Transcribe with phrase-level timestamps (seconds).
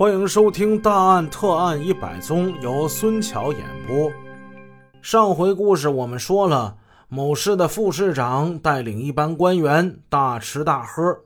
[0.00, 4.10] 欢迎收听《大案特案一百宗》，由孙桥演播。
[5.02, 6.78] 上回故事我们说了，
[7.10, 11.18] 某市的副市长带领一班官员大吃大喝，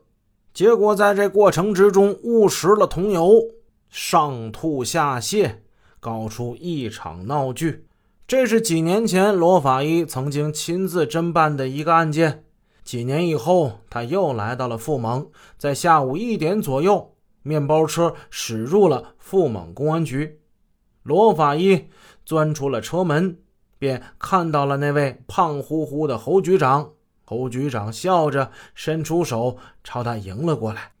[0.53, 3.41] 结果在这过程之中误食了桐油，
[3.89, 5.59] 上吐下泻，
[6.01, 7.85] 搞出一场闹剧。
[8.27, 12.43] 这是几年前罗法医曾经亲自侦办的一个案件。
[12.83, 17.14] 几年以后，他又来到了富蒙，在下午一点左右。
[17.47, 20.39] 面包车驶入了富蒙公安局，
[21.03, 21.87] 罗法医
[22.25, 23.37] 钻出了车门，
[23.77, 26.89] 便看到了那位胖乎乎的侯局长。
[27.23, 30.91] 侯局长笑着伸出手朝他迎了过来。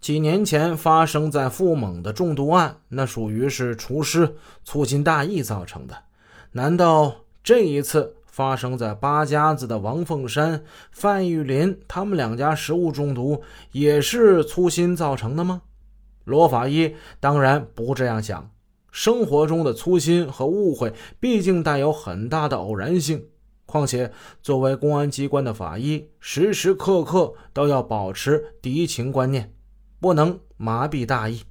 [0.00, 4.34] 几年前发生在富蒙的中毒案，那属于是厨师
[4.64, 5.94] 粗心大意造成的。
[6.52, 15.62] 难道这一次发生在八家子的王凤山、范玉林他们两家食物中毒，也是粗心造成的吗？
[16.26, 18.50] 罗法医当然不这样想，
[18.90, 23.28] 生活中的粗心和误会毕竟带有很大的偶然性。
[23.64, 24.10] 况且，
[24.42, 29.54] 作为公安机关的法医，时时刻刻都要保持敌情观念，
[30.00, 31.42] 不能麻痹大意。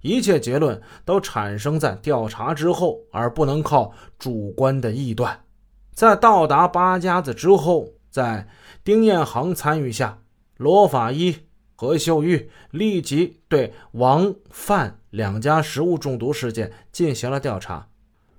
[0.00, 5.44] 一切结论都产生在调查之后，而不能靠主观的臆断。
[5.92, 8.48] 在到达八家子之后，在
[8.84, 10.20] 丁彦航参与下，
[10.56, 11.36] 罗法医。
[11.80, 17.88] 何秀玉立即对王范两家食物中毒事件进行了调查。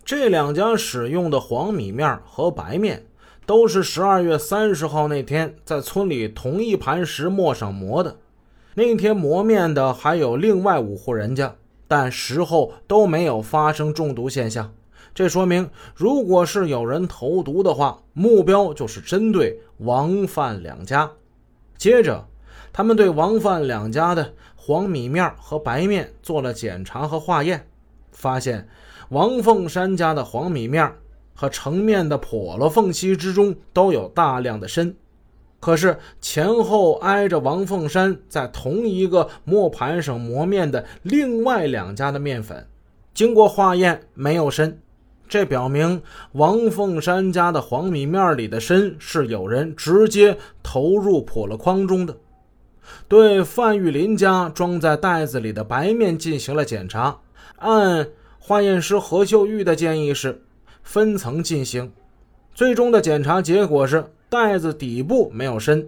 [0.06, 3.08] 这两家使用的黄米面和白面，
[3.48, 8.20] 都是十二月三十号那天在村里同一盘石磨上磨的。
[8.76, 11.56] 那天磨面的还有另外五户人家，
[11.88, 14.72] 但时候都没有发生中毒现象。
[15.16, 21.10] 这说明，如果是有人投毒的话，目标就是针对王范两家。
[21.76, 22.28] 接着。
[22.74, 27.68] 他们对王范两家的黄米面和白面做了检查和化验，
[28.12, 28.68] 发现
[29.10, 30.90] 王凤山家的黄米面
[31.34, 34.94] 和成面的破了缝隙之中都有大量的砷，
[35.60, 42.68] 可是前后挨着王凤山在同一个磨盘上磨面的另外两家的面粉，
[43.14, 44.76] 经过化验没有砷，
[45.28, 46.02] 这表明
[46.34, 52.16] 王凤山家的黄米面里的砷是有人直接投入破了筐中的。
[53.08, 57.20] 对范玉林家装在袋子里的白面进行了检查，
[57.58, 58.08] 按
[58.40, 60.44] 化验师何秀玉的建议是
[60.84, 61.92] 分层进行。
[62.54, 65.86] 最终的检查结果是袋子底部没有砷，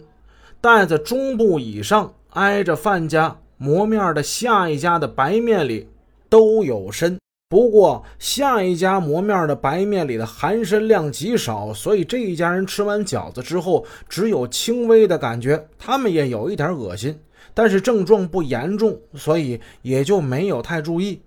[0.62, 5.90] 袋子中部以上挨着范家磨面的下一家的白面里
[6.30, 7.18] 都有砷。
[7.50, 17.20] 不过下一家磨面的白面里的含砷量极少，所以这一家人吃完饺子之后只有轻微的感觉，他们也有一点恶心，
[17.54, 21.22] 但是症状不严重，所以也就没有太注意。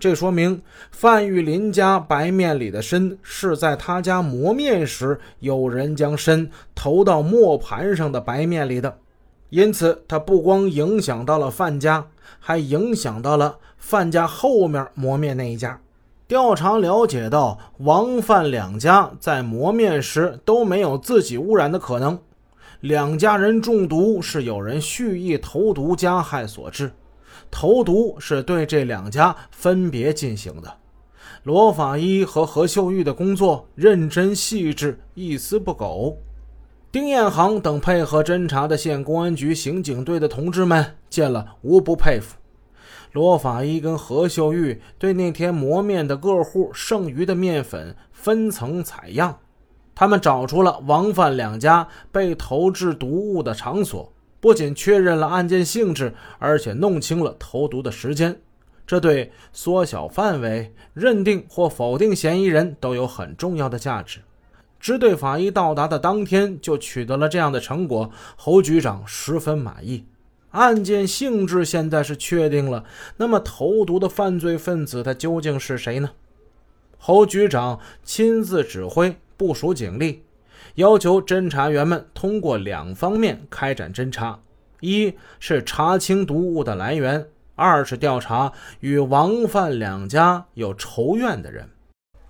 [0.00, 8.98] 这说明范玉林家白面里的砷是在他家磨面时有人将砷投到磨盘上的白面里的，
[9.50, 12.06] 因此他不光影响到了范家，
[12.38, 13.58] 还影响到了。
[13.78, 15.80] 范家后面磨面那一家，
[16.26, 22.18] 调查了解到，王范两家在磨面时都没有自己污染的可能，
[22.80, 26.92] 两家人中毒是有人蓄意投毒加害所致，
[27.50, 30.74] 投毒是对这两家分别进行的。
[31.44, 36.18] 罗法医和何秀玉的工作认真细致，一丝不苟。
[36.98, 42.36] 丁彦航等配合侦查的县公安局刑警队的同志们见了，无不佩服。
[43.12, 49.38] 罗法医跟何秀玉对那天磨面的各户剩余的面粉分层采样，
[49.94, 58.36] 他们找出了王范两家被投掷毒物的场所，不仅确认了案件性质，而且弄清了投毒的时间。
[58.84, 64.18] 这对缩小范围、认定或否定嫌疑人都有很重要的价值。
[64.80, 70.04] 支队法医到达的当天就取得了这样的成果，侯局长十分满意。
[70.52, 72.84] 案件性质现在是确定了，
[73.16, 76.10] 那么投毒的犯罪分子他究竟是谁呢？
[76.96, 80.22] 侯局长亲自指挥部署警力，
[80.76, 84.40] 要求侦查员们通过两方面开展侦查：
[84.80, 91.68] 一是查清毒物的来源，二是调查与王范两家有仇怨的人。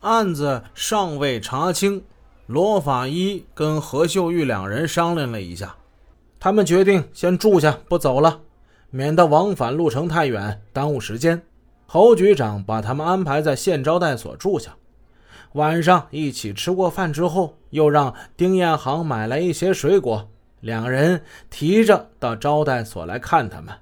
[0.01, 2.03] 案子尚未查清，
[2.49, 5.77] 罗法医跟何秀玉两人商量了一下。
[6.41, 8.41] 他们决定先住下，不走了，
[8.89, 11.43] 免得往返路程太远，耽误时间。
[11.85, 14.71] 侯局长把他们安排在县招待所住下，
[15.53, 20.31] 晚上一起吃过饭之后，又让丁彦航买来一些水果，
[20.61, 23.75] 两人提着到招待所来看他们。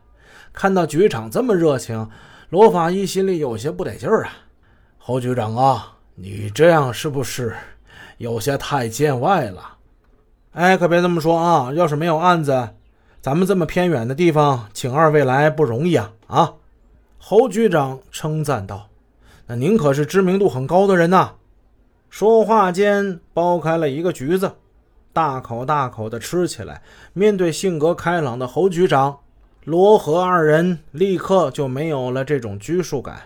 [0.52, 2.10] 看到局长这么热情，
[2.48, 4.32] 罗法医心里有些不得劲儿啊。
[4.98, 7.54] 侯局长啊，你这样是不是
[8.18, 9.76] 有些太见外了？
[10.52, 11.72] 哎，可别这么说啊！
[11.74, 12.70] 要是没有案子，
[13.20, 16.12] 咱们这么偏远的地方，请二位来不容易啊！
[16.28, 16.54] 啊，
[17.18, 18.88] 侯局长称赞道
[19.48, 21.32] ：“那您可是知名度很高的人呐！”
[22.08, 24.52] 说话间，剥开了一个橘子，
[25.12, 26.80] 大口大口地吃起来。
[27.12, 29.18] 面对性格开朗的侯局长，
[29.64, 33.24] 罗和二人立刻就没有了这种拘束感。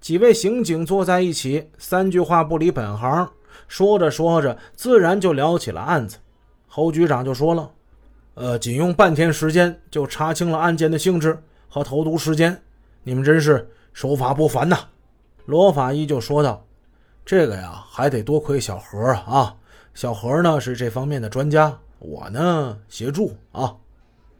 [0.00, 3.28] 几位刑警坐在一起，三句话不离本行，
[3.68, 6.18] 说着说着，自然就聊起了案子。
[6.66, 7.70] 侯局长就说了。
[8.34, 12.62] 呃，仅用半天时间就查清了案件的性质和投毒时间，
[13.02, 14.78] 你们真是手法不凡呐！
[15.44, 16.64] 罗法医就说道
[17.26, 19.56] ：“这个呀，还得多亏小何啊！
[19.94, 23.76] 小何呢是这方面的专家，我呢协助啊。”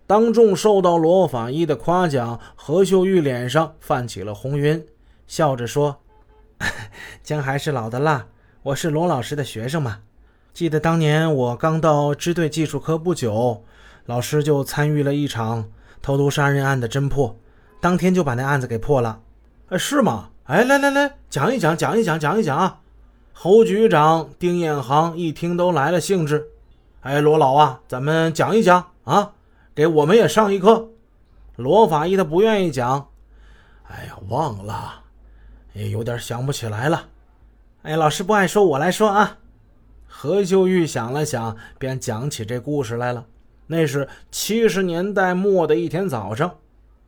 [0.07, 4.87] 当众受到罗法医的夸奖，何秀玉脸上泛起了红晕，
[5.27, 6.01] 笑着说
[7.23, 8.27] ：“姜还是老的辣，
[8.62, 10.01] 我是罗老师的学生嘛。
[10.53, 13.65] 记得当年我刚到支队技术科不久。”
[14.05, 15.71] 老师就参与了一场
[16.03, 17.39] 投毒杀人案的侦破，
[17.81, 19.21] 当天就把那案子给破了。
[19.69, 20.31] 哎，是吗？
[20.45, 22.81] 哎，来来来，讲一讲，讲一讲，讲一讲啊！
[23.33, 26.49] 侯局长、丁彦航一听都来了兴致。
[27.01, 29.33] 哎，罗老啊，咱们讲一讲啊，
[29.75, 30.89] 给我们也上一课。
[31.57, 33.09] 罗法医他不愿意讲。
[33.85, 35.03] 哎呀，忘了，
[35.73, 37.07] 也有点想不起来了。
[37.82, 39.38] 哎，老师不爱说，我来说啊。
[40.06, 43.25] 何秀玉想了想，便讲起这故事来了。
[43.69, 46.59] 那是七十年代末的一天早上，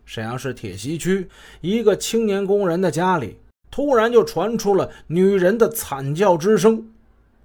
[0.07, 1.29] 沈阳市铁西区
[1.61, 3.39] 一个青年工人的家里，
[3.71, 6.91] 突然就传出了女人的惨叫之声，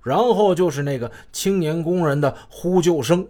[0.01, 3.27] 然后就是那个青年工人的呼救声。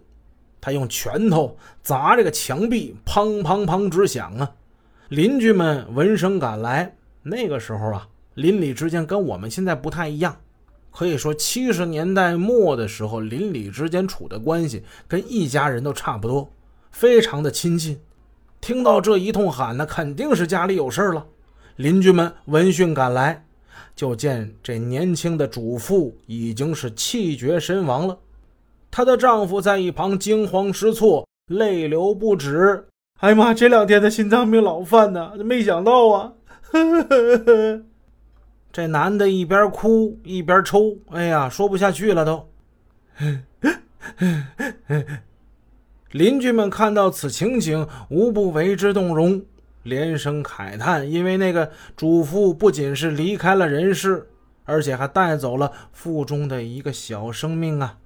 [0.61, 4.51] 他用拳头砸这个墙壁，砰砰砰直响啊！
[5.09, 6.93] 邻居们闻声赶来。
[7.23, 8.07] 那个时候啊，
[8.38, 10.38] 邻里之间跟我们现在不太一样。
[10.92, 16.51] 可以说，七十年代末的时候，邻里之间处的关系跟一家人都差不多，
[16.92, 18.00] 非常的亲近。
[18.62, 21.25] 听到这一通喊，那肯定是家里有事了。
[21.78, 23.44] 邻居们闻讯赶来，
[23.95, 28.19] 就见这年轻的主妇已经是气绝身亡了，
[28.92, 32.86] 她的丈夫在一旁惊慌失措，泪流不止。
[33.19, 36.34] 哎呀妈，这两天的心脏病老犯呢，没想到啊！
[36.62, 37.84] 呵呵呵
[38.71, 42.47] 这男的一边哭一边抽，哎呀，说不下去了都。
[46.11, 49.43] 邻居们看到此情景，无不为之动容，
[49.83, 51.09] 连声慨叹。
[51.09, 54.27] 因为那个主妇不仅是离开了人世，
[54.63, 57.97] 而且还带走了腹中的一个小生命啊！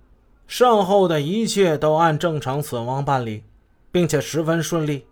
[0.47, 3.43] 善后的一切都按正常死亡办理，
[3.91, 5.05] 并且十分顺利。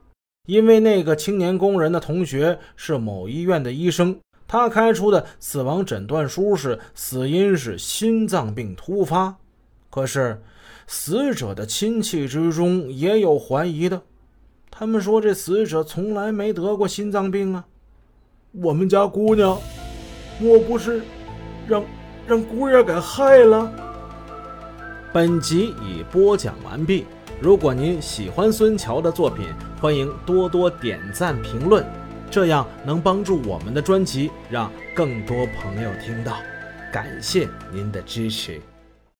[0.47, 4.17] 因为那个青年工人的同学是某医院的医生。
[4.51, 9.35] 他开出的死亡诊断书是死因是心脏病突发，
[9.91, 10.41] 可是
[10.87, 14.01] 死者的亲戚之中也有怀疑的，
[14.71, 17.63] 他们说这死者从来没得过心脏病啊。
[18.53, 19.55] 我们家姑娘，
[20.39, 21.03] 莫不是
[21.67, 21.83] 让
[22.27, 23.71] 让姑爷给害了？
[25.13, 27.05] 本集已播讲完毕，
[27.39, 29.45] 如果您喜欢孙桥的作品，
[29.79, 31.85] 欢迎多多点赞评论。
[32.31, 36.37] 这样能帮助我们的专辑让更多朋友听到，
[36.91, 38.61] 感谢您的支持。